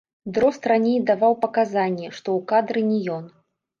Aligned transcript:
Дрозд 0.37 0.63
раней 0.71 0.95
даваў 1.09 1.37
паказанні, 1.43 2.07
што 2.17 2.25
ў 2.25 2.39
кадры 2.53 2.79
не 2.93 2.99
ён. 3.19 3.23